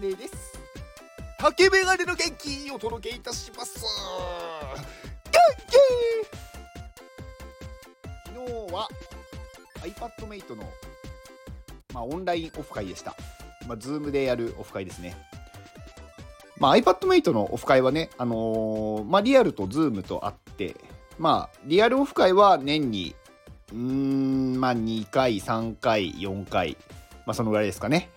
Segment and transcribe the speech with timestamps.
[0.00, 0.58] ネです
[1.38, 3.82] 竹メガネの元気お届けいたします。
[5.24, 5.76] 元気
[8.26, 8.88] 昨日は
[9.82, 10.64] iPadMate の、
[11.94, 13.14] まあ、オンラインオフ会でした。
[13.66, 15.16] まあ、Zoom でやるオフ会ですね
[16.58, 20.76] まあ、iPadMate のオフ会はね、あのー、まあ、リアルと Zoom とあって、
[21.18, 23.14] まあ、リアルオフ会は年に、
[23.72, 26.76] うーん、まあ、2回、3回、4回、
[27.26, 28.10] まあ、そのぐらいですかね。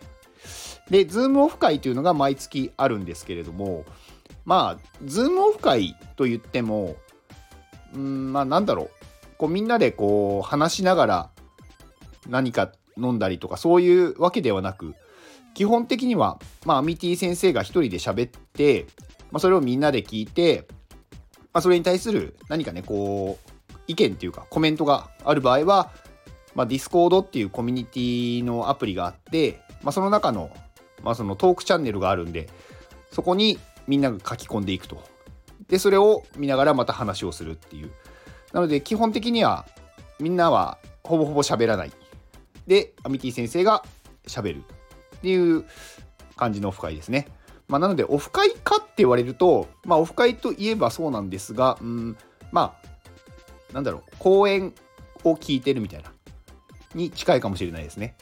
[0.90, 3.86] で、ズームオフ会というのが毎月あるんですけれども、
[4.46, 6.96] まあ、ズームオフ会と言っても、
[7.94, 8.90] うん、まあ、なんだろう。
[9.38, 11.30] こう、みんなでこう、話しながら
[12.28, 14.96] 何か飲んだりとか、そういうわけではなく、
[15.54, 18.88] 基本的には、まあ、アミティ先生が一人で喋って、
[19.32, 20.68] まあ、それをみんなで聞いて、
[21.54, 23.54] まあ、それに対する何かね、こう、
[23.88, 25.92] 意見っていうかコメントがある場合は、
[26.56, 30.52] まあ、Discord っていうコミュニティのアプリがあって、まあ、その中の,、
[31.04, 32.50] まあそのトークチャンネルがあるんで、
[33.12, 35.04] そこにみんなが書き込んでいくと。
[35.68, 37.92] で、それを見ながらまた話をするっていう。
[38.52, 39.66] なので、基本的には
[40.20, 41.92] みんなはほぼほぼ喋らない。
[42.68, 43.84] で、アミティ先生が
[44.28, 44.64] 喋る
[45.18, 45.66] っていう
[46.36, 47.28] 感じのオフ会ですね。
[47.68, 52.18] まあ、なので、オフ会かって言われると、まあ、オフ会といえばそうなんですが、うん、
[52.52, 52.76] ま
[53.72, 54.74] あ、なんだろう、講演
[55.24, 56.12] を聞いてるみたいな、
[56.94, 58.16] に近いかもしれないですね。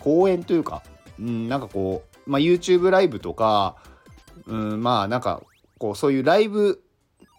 [0.00, 0.82] 講演というか、
[1.18, 3.76] うん、なんかこう、まあ、YouTube ライブとか、
[4.46, 5.42] うん、まあ、なんか、
[5.78, 6.82] こう、そういうライブ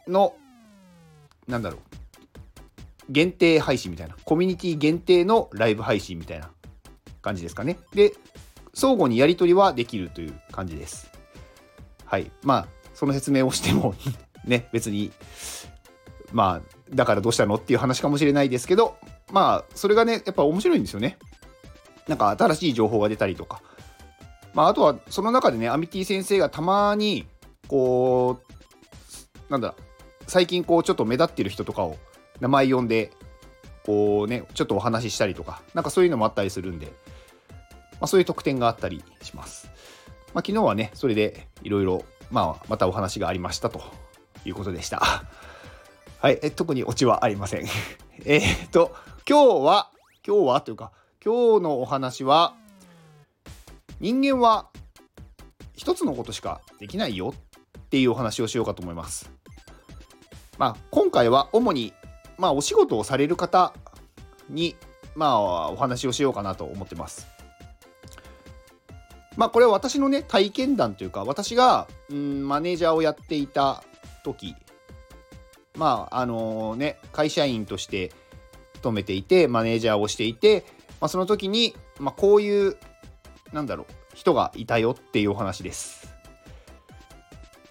[0.07, 0.35] の、
[1.47, 1.79] なんだろう、
[3.09, 6.49] 限定配信みたいな、コミュニティ限定のライブ配信みたいな
[7.21, 7.77] 感じですかね。
[7.93, 8.13] で、
[8.73, 11.11] 相互にやり取りはできるという感じです。
[12.05, 12.31] はい。
[12.43, 13.95] まあ、その説明をしても
[14.45, 15.11] ね、別に、
[16.31, 18.97] まあ、だからどうしたのっていう話かもしれないですけど、
[19.31, 21.17] まあ、それがね、やっぱ面白いんですよね。
[22.07, 23.61] なんか新しい情報が出たりとか。
[24.53, 27.27] まあ、あとは、その中でね、アミティ先生がたまに、
[27.67, 28.39] こ
[29.49, 29.75] う、なんだ、
[30.27, 31.97] 最近こう、ちょっと目立ってる人とかを
[32.39, 33.11] 名前呼んで、
[33.85, 36.87] こうね、ちょっとお話ししたりとか、なんかそういうのもあったりするんで、
[37.93, 39.67] まあ、そういう特典があったりします。
[40.33, 43.81] まあ、昨日はね、それでいろいろ、まあ、またお話がありましたと
[44.45, 45.25] いうことでした。
[46.19, 47.65] はい、え特にオチはありません。
[48.25, 48.95] えっと、
[49.29, 49.91] 今日は、
[50.25, 50.91] 今日はというか、
[51.25, 52.53] 今日のお話は、
[53.99, 54.67] 人間は
[55.73, 57.33] 一つのことしかできないよ
[57.79, 59.31] っていうお話をしようかと思います。
[60.59, 61.93] まあ、今回は主に、
[62.37, 63.73] まあ、お仕事をされる方
[64.51, 64.75] に、
[65.15, 67.25] まあ、お話をしようかなと思ってます。
[69.35, 73.83] まあこれは私のね体験談というか私がうんマネージャーをやっていた
[74.23, 74.55] 時
[75.77, 78.13] まああのね会社員として
[78.75, 80.63] 勤めていてマネージャーをしていて、
[81.01, 82.77] まあ、その時に、まあ、こういう
[83.53, 86.13] なんだろう人がいたよっていうお話です。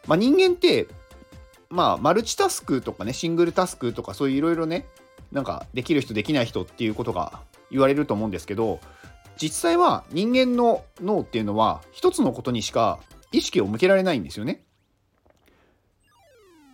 [0.07, 0.87] まあ、人間って
[1.71, 4.87] まあマルチタスクとかねシングルタスクとかそういういろいろね
[5.33, 7.41] なんかできる人できない人っていうことが
[7.71, 8.81] 言われると思うんですけど
[9.37, 13.01] 実際は人間の脳っていうのは一つのことにしか
[13.33, 14.63] 意識を向けられないんですよね。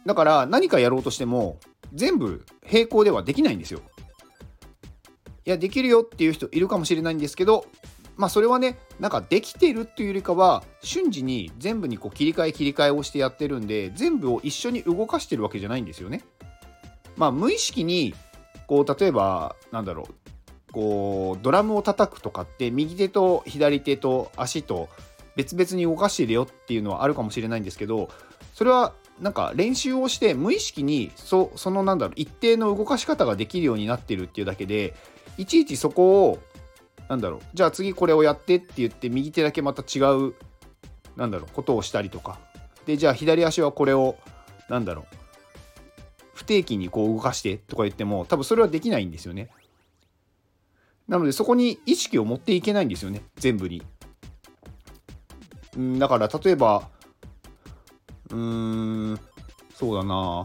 [0.05, 1.59] だから何かやろうとしても
[1.95, 3.81] 全部並行ではできないんですよ。
[5.47, 7.65] いやできるよっていう人いるかもしれないんですけど
[8.17, 16.23] まあそれはねなんかできてるっていうよりかは瞬時に全部にこう切り替え切り替えをしてやってるんで全部を一緒に動かしてるわけじゃないんですよね。
[17.17, 18.15] まあ無意識に
[18.67, 24.89] こう例えばなんだろうこうドラムを叩くとかって右手と左手と足と
[25.37, 28.11] 別々に動かしてるよっていうのはあるかもしれないんですけど
[28.53, 34.95] それはなんか練習をして無意識にそそのなんだろう一定の動かし方ができるようになってるっていうだけで
[35.41, 36.39] いちいちそこを
[37.09, 40.35] なんだろうじゃあ次これをやってって言って右手だけまた違う
[41.17, 42.39] なんだろうことをしたりとか
[42.85, 44.17] でじゃあ左足はこれを
[44.69, 45.17] なんだろう
[46.35, 49.51] 不定期にこう動かしてとか言っても多分それはできないんですよね。
[51.09, 53.83] なのでそこに意識を持っていけないんですよね全部に。
[55.79, 56.89] んだから例えば
[58.31, 59.21] うーん
[59.75, 60.45] そうだな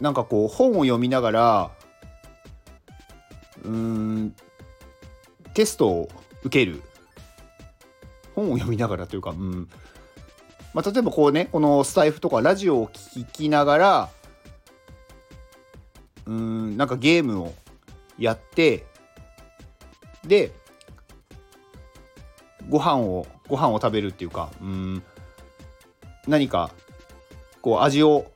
[0.00, 1.77] なんかこう本を読みながら
[3.64, 4.34] うん
[5.54, 6.08] テストを
[6.44, 6.82] 受ける。
[8.34, 9.68] 本を読みながらというかうん。
[10.74, 14.08] まあ、例えばこうねこのスタイフとかラジオを聴きながら
[16.26, 17.54] うんなんかゲームを
[18.18, 18.86] やって
[20.24, 20.52] で
[22.68, 25.02] ご飯をご飯を食べるっていうかうん。
[26.26, 26.70] 何か
[27.62, 28.30] こう味を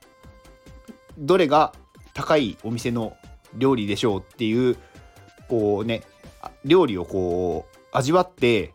[1.18, 1.72] どれが
[2.14, 3.16] 高いお店の
[3.54, 4.76] 料理でしょうっていう
[5.52, 6.00] こうね
[6.64, 8.72] 料理をこう味わって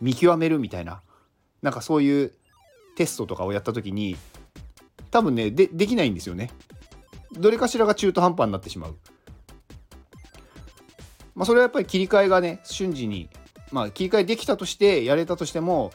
[0.00, 1.00] 見極めるみたいな
[1.62, 2.32] なんかそういう
[2.96, 4.16] テストとかをやった時に
[5.12, 6.50] 多分ねでできないんですよね。
[7.38, 8.96] どれかしらが中途半端になってしまう。
[11.36, 13.30] まあ、それはやっぱり切り替えがね瞬時に、
[13.70, 15.92] まあ、切り替えできたとしてやれたとしても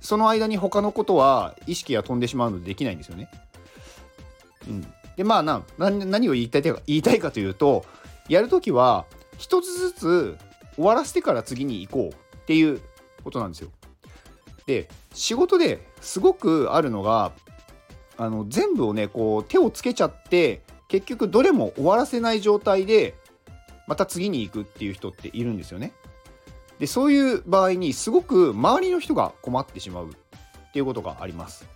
[0.00, 3.28] その間に他のことは意識が飛んでしまうのでできないんですよね。
[4.66, 7.84] うん、でまあな何を言いたいか言いたいかというと
[8.30, 9.04] やるときは
[9.38, 10.38] 一つずつ
[10.76, 12.80] 終わらせてから次に行こうっていう
[13.24, 13.70] ことなんですよ。
[14.66, 17.32] で仕事ですごくあるのが
[18.16, 23.14] あの全部をねこう手をつけちゃって結局どれも終わらせない状態で
[23.86, 25.92] また次に行くっていう人っているんですよね。
[26.78, 31.66] でそういう場合にすごく周りの人が困ってしまうっていうことがあります。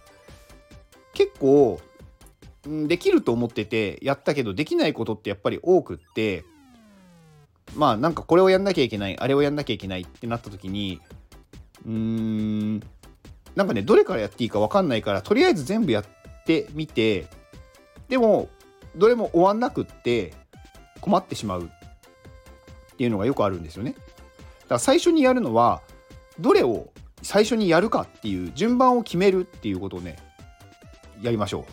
[1.15, 1.81] 結構
[2.65, 6.45] できると思っててやったけどできないことってやっぱり多くって
[7.77, 11.01] まあなんかこれをやんなきゃいけないあれをやんなきゃいけないってなった時に
[11.87, 12.81] うーん
[13.55, 16.05] なんかねどれからやっていいか分かんないからとりあえず全部やっ
[16.45, 17.27] てみて
[18.09, 18.49] でも
[18.97, 20.35] どれも終わんなくって
[21.01, 23.93] 困ってしまうっていうのがよくあるんですよね。
[23.93, 24.05] だか
[24.75, 25.81] ら最初にやるのは
[26.39, 26.91] どれを
[27.23, 30.19] 最初にやるかっていう順番を決めるっていうことをね
[31.23, 31.67] やりましょ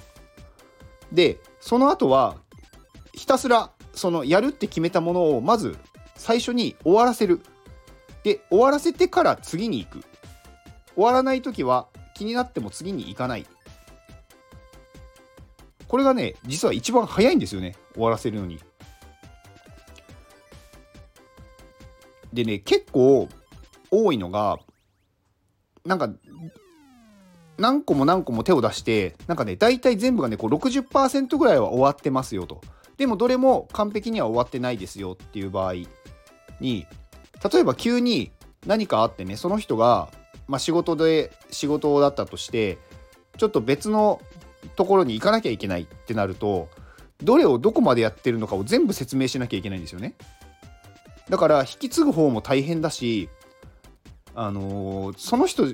[1.12, 1.16] う。
[1.16, 2.36] でその後は
[3.14, 5.78] ひたすらそのやるって決めたものをまず
[6.16, 7.42] 最初に終わらせる。
[8.24, 10.04] で終わらせてから次に行く。
[10.96, 13.46] 終わらない時は気になっても次に行かない。
[15.88, 18.60] これがね実は一番早いんですよね終わらせるのに。
[22.34, 23.30] でね結構
[23.90, 24.60] 多いのが
[25.86, 26.10] なんか
[27.58, 32.62] 何個も何個も手を出してなんかね大体全部がねこう60%ぐらいは終わってますよと
[32.98, 35.74] でもどれも完璧には終わってないですよっていう場合
[36.60, 36.86] に
[37.52, 38.32] 例えば急に
[38.66, 40.10] 何かあってねその人が、
[40.48, 42.78] まあ、仕事で仕事だったとして
[43.38, 44.22] ちょっと別の
[44.76, 46.70] ところに行かなきゃいけないってなると
[47.24, 50.14] どれをどこまでやってるのかを全部説明しなきゃいけないんですよね。
[51.30, 53.30] だから引き継ぐ方も大変だし
[54.34, 55.66] あのー、その人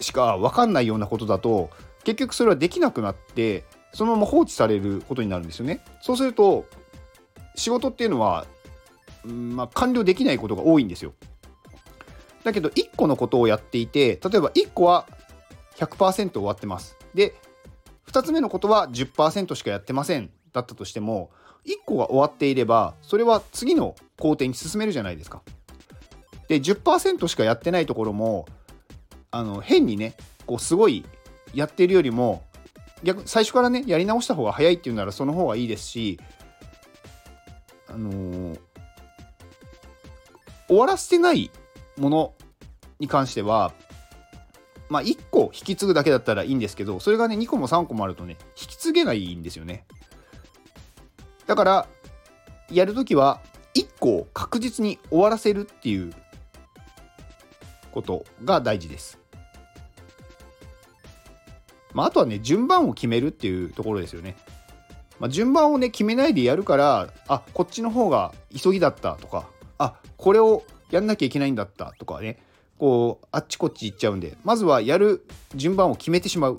[0.00, 1.70] しか分かんないようなことだと
[2.04, 5.84] 結局それはできなくなってそのまま放置されることになるんですよね。
[6.00, 6.66] そうすると
[7.54, 8.46] 仕事っていうのは、
[9.24, 11.12] まあ、完了できないことが多いんですよ。
[12.44, 15.06] だけど1個のことをやっていて例えば1個は
[15.76, 16.96] 100%終わってます。
[17.14, 17.34] で
[18.06, 21.30] 2つ目のことは10%しかやってませんだったとしても
[21.66, 25.42] 1個が終わっていればそれは次の工程に進めるじゃないですか。
[26.48, 28.46] で10%しかやってないところも
[29.30, 30.14] あの変にね
[30.46, 31.04] こうすごい
[31.54, 32.42] やってるよりも
[33.02, 36.20] 逆最初からねやり直した方が早いっていうならその方がいいですし
[37.88, 38.58] あのー、
[40.68, 41.50] 終わらせてない
[41.96, 42.34] もの
[42.98, 43.72] に関しては
[44.88, 49.84] まあ1個引き継ぐだけだったらいいんですけどそれがね2個も3個もあるとね引き継げないんですよね。
[51.46, 51.86] だから
[52.70, 53.40] やるときは
[53.74, 56.12] 1個を確実に終わらせるっていう
[57.90, 59.21] ことが大事です。
[61.94, 64.36] まあ、あとはね順番を決めるっていうところですよね。
[65.20, 69.46] まあ、順番をね決めないでやるからあこっちの方が急ぎだったとか
[69.78, 72.38] あこれをやんなきゃいけないんだったとかね
[72.78, 76.58] こうあっちこっち行っちゃうんでまずはやる順番を決めてしまう。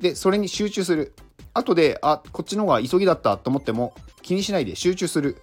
[0.00, 1.14] でそれに集中する。
[1.54, 5.40] 後であこっちの方が急ぎだったと思っても気にしないで集中する。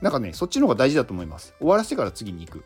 [0.00, 1.54] なんかねそっちの方が大事だと思います。
[1.58, 2.64] 終わらせてから次に行く。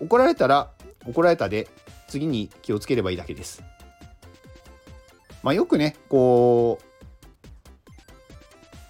[0.00, 0.70] 怒られたら
[1.06, 1.68] 怒られたで
[2.08, 3.62] 次に気をつければいいだけです。
[5.48, 6.84] まあ、よくねこう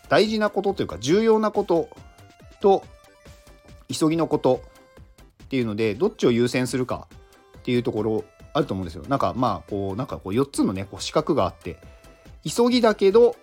[0.09, 1.89] 大事なことというか重要なこと
[2.61, 2.83] と
[3.87, 4.61] 急ぎのこと
[5.45, 7.07] っていうのでどっちを優先するか
[7.59, 8.25] っていうところ
[8.55, 9.05] あると思うんですよ。
[9.07, 11.77] なんかまあこうなんかこう4つのねこう四角があって
[12.45, 13.37] 急ぎだけど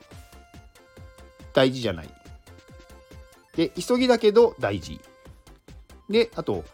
[1.53, 2.10] 大事じゃない。
[3.55, 5.00] で急ぎだけど大事。
[6.10, 6.65] であと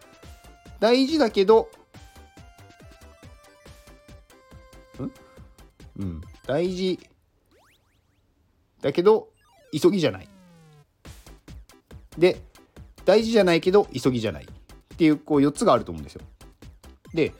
[0.79, 1.69] 大事だけど
[6.01, 6.99] うん、大事
[8.81, 9.29] だけど
[9.71, 10.27] 急ぎじゃない。
[12.17, 12.41] で
[13.05, 16.21] 大事じゃないけど急ぎじゃないっていうこう4つがあると思うんですよ。
[17.13, 17.33] で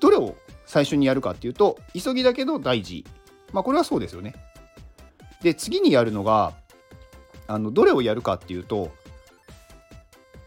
[0.00, 3.06] どれを最初にやるかっていうと急ぎだけど大事。
[3.52, 4.34] まあこれはそうですよね。
[5.42, 6.54] で次にやるのが
[7.46, 8.90] あのどれをやるかっていうと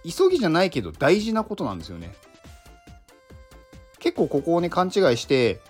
[0.03, 2.13] 急ぎじゃないけど大事なことなんですよね。
[3.99, 5.61] 結構ここをね勘違いして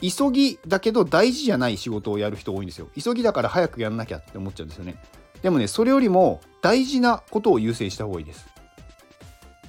[0.00, 2.88] 急ぎだけど大事じゃない仕事をやる人多いんですよ。
[2.96, 4.96] 急ぎだから早くやんなきゃって思っちゃうんですよね。
[5.42, 8.46] でもね、それよりも大事なことを優先した方がいいです。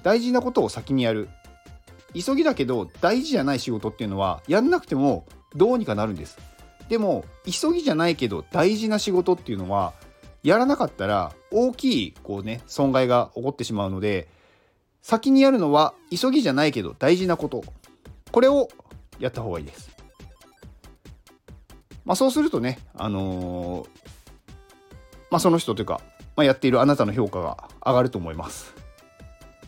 [0.04, 1.30] 大事なことを先にやる
[2.14, 6.38] 急ぎだけど大事じゃない仕事っていうのはやんなくてもどうにかなるんです
[6.88, 9.94] でも急ぎじゃないけど大事な仕事っていうのは
[10.42, 14.28] やらなかったら大きいこうね損害が起こってしまうので
[15.02, 17.64] 先にやるのは急ぎじゃないけど大事なこと
[18.32, 18.70] これを
[19.20, 19.99] やった方がいいです。
[22.06, 23.88] まあ、そうするとね、あのー、
[25.32, 26.02] まあ、その人というか、
[26.36, 28.74] まあ、やっているあなたの評価が上がると思います。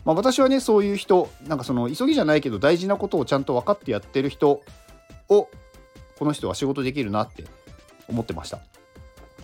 [0.04, 4.62] まあ、私はねそういう人なんかその急ぎじゃないけど大事なことをちゃんと分かってやってる人
[5.28, 5.48] を
[6.18, 7.44] この人は仕事できるなって
[8.08, 8.58] 思ってました。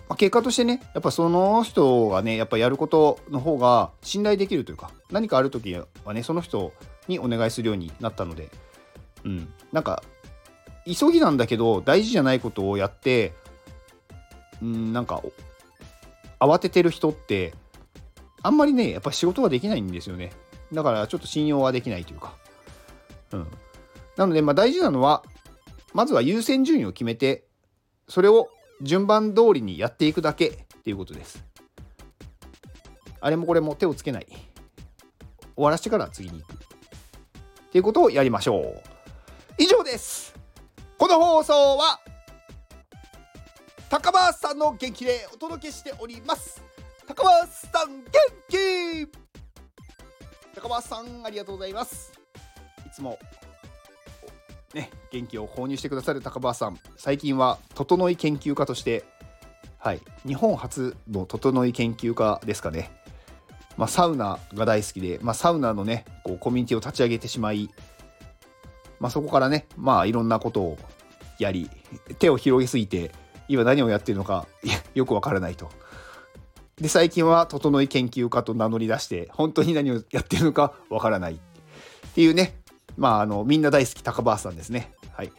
[0.09, 6.73] まあ、結果としてねやっぱその人がねやっぱやることの方が信頼できるというか何かある時はねその人
[7.07, 8.49] にお願いするようになったので
[9.23, 10.01] うんなんか
[10.85, 13.33] 急ぎなんだけど大事じゃないことをやって
[14.61, 15.21] うんなんか
[16.39, 17.53] 慌ててる人って
[18.41, 20.31] あんまりねやっぱ仕事ができないんですよね
[20.73, 22.33] だからちょっと信用はできないというか
[23.33, 23.47] うん
[24.17, 25.23] なのでまあ大事なのは
[25.93, 27.45] まずは優先順位を決めて
[28.07, 28.49] それを
[28.81, 31.43] 順番通りにやっていくだけっていうことです。
[33.21, 34.27] あれもこれも手をつけない。
[35.55, 36.53] 終わらせてから次に行く。
[36.53, 36.57] っ
[37.71, 38.81] ていうことをやりましょう。
[39.57, 40.38] 以上です。
[40.99, 42.01] この放送は
[43.89, 46.61] 高橋さんの元気でお届けしております。
[47.07, 48.11] 高橋さん元
[48.49, 49.07] 気？
[50.53, 52.11] 高橋さんありがとうございます。
[52.85, 53.17] いつも
[54.73, 59.05] ね、元気を購入してくださる高橋さん最近は整い研究家として
[59.77, 62.91] はい日本初の整い研究家ですかね、
[63.77, 67.69] まあ、サウナが大好きで、まあ、サウナのねこうコミュニティを立ち上げてしまい、
[68.99, 70.77] まあ、そこからねまあいろんなことを
[71.39, 71.69] やり
[72.19, 73.11] 手を広げすぎて
[73.47, 74.45] 今何をやってるのか
[74.93, 75.69] よくわからないと。
[76.77, 81.37] で最近は整い研究家と名乗り出して本当に何をやってるのかわからないっ
[82.13, 82.59] ていうね
[82.99, 84.91] まあ、あのみんな大好き高橋さんですね。
[85.13, 85.31] はい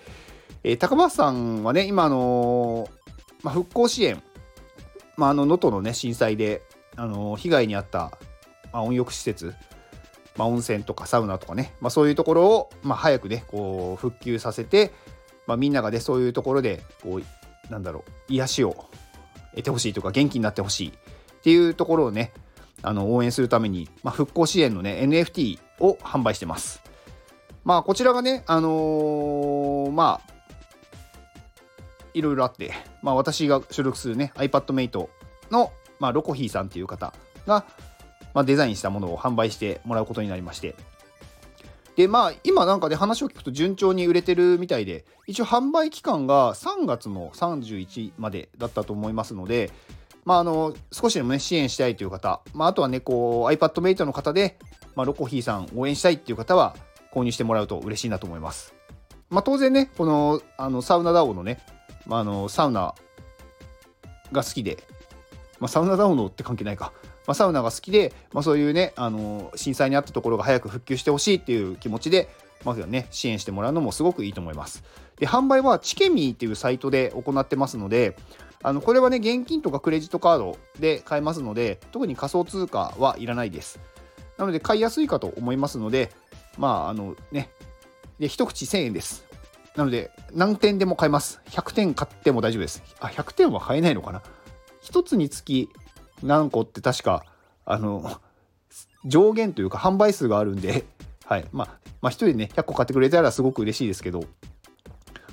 [0.64, 2.90] えー、高橋さんはね、今、あのー、
[3.42, 4.22] まあ、復興支援、
[5.16, 6.62] まあ、あの能登の、ね、震災で、
[6.96, 7.98] あのー、被害に遭った、
[8.72, 9.54] まあ、温浴施設、
[10.36, 14.92] まあ、温泉とかサウナとかね、まあ、そういうところを、まあ、早くね、こう復旧させて、
[15.46, 18.86] まあ、みんながね、そういうところでこう、なんだろう、癒しを
[19.52, 22.32] 得てほしいとか、元気になってほしいっていうところをね、
[22.82, 26.82] あの応援するために、まあ、復興支援のね、NFT を販売してます。
[27.64, 30.30] まあこちらがね、あのー、まあ
[32.14, 32.72] いろいろあって、
[33.02, 35.08] まあ、私が所属するね iPadMate
[35.50, 37.12] の、まあ、ロコヒーさんっていう方
[37.46, 37.64] が、
[38.34, 40.74] まあ、デザインしたものを販売してもらうことになりまして
[41.96, 49.70] でまあ今なんかで、ね、話を聞くと順調に売れてるみたいで一応販売期間が3月の31までだったと思いますので
[50.24, 54.58] まあ、あの少しでもね支援したいという方、まあ、あとはねこう iPadMate の方で、
[54.94, 56.76] まあ、ロコヒーさん応援したいっていう方は
[57.12, 58.74] 購入してもらうと嬉しいなと思います。
[59.30, 61.60] まあ、当然ね、このあのサウナダオのね、
[62.06, 62.94] まあ、あのサウナ
[64.32, 64.82] が好きで、
[65.58, 66.92] まあ、サウナダオのって関係ないか、
[67.26, 72.28] まあ、サウナが好きで、まあ、そういうね、あの震災にあったところが早く復旧してほしいっていう気持ちで、
[72.64, 74.82] まずはね、支援してもらうのもすごくいいと思います。
[75.18, 78.16] で、販売はチケミーっていうサイトで行ってますので、
[78.62, 83.80] あのこれはね、現金とかクレジットカードで買えますので、特に仮想通貨はいらないです。
[84.36, 86.10] なので、買いやすいかと思いますので、
[86.58, 87.50] まあ、あのね、
[88.18, 89.24] で、一口1000円です。
[89.76, 91.40] なので、何点でも買えます。
[91.50, 92.82] 100点買っても大丈夫です。
[93.00, 94.22] あ、100点は買えないのかな
[94.82, 95.70] ?1 つにつき
[96.22, 97.24] 何個って確か、
[97.64, 98.20] あの、
[99.04, 100.84] 上限というか販売数があるんで、
[101.24, 101.46] はい。
[101.52, 104.24] まあ、まあ、1人ね、100個買ってくれたらすごく嬉しいですけど、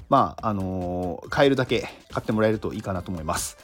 [0.10, 3.58] まあ、あのー、買えるだけ買ってもらえるといいかなと思います。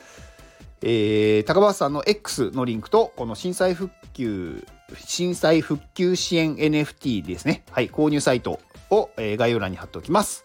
[0.82, 4.66] えー、高橋さんの X のリンクと、この震災復旧
[4.98, 7.64] 震災復旧支援 NFT ですね。
[7.72, 10.44] はい、購入サイトを、えー、概要欄に貼っておきます。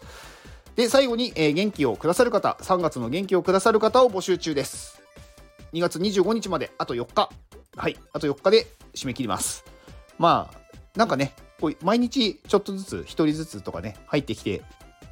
[0.75, 4.98] で、最後に、えー、元気をくださる方、3月の元気をくださる方を募集中です。
[5.73, 7.29] 2月25日まであと4日。
[7.75, 9.63] はい、あと4日で締め切ります。
[10.17, 10.57] まあ、
[10.97, 14.61] なんかね、こう毎日ちょっとずつ、1人ずつとかね、入ってきて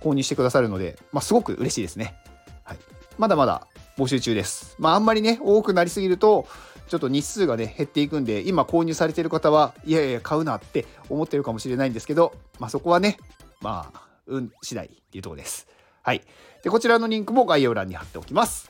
[0.02, 2.16] 購入してくださるので、まあ、すごく嬉しいですね。
[2.64, 2.78] はい、
[3.18, 4.76] まだまだ募集中です。
[4.80, 6.48] まあ、あんまりね、多くなりすぎると、
[6.88, 13.18] ちょっと日数がね、減っていくんで、今購入されてる方は、いやいや、買うなって思ってるかもしれないんですけど、まあそこはね、
[13.62, 15.68] まあ、運次第っていうところです。
[16.02, 16.22] はい。
[16.64, 18.70] で、こちらのリンクも概要欄に貼っておきます。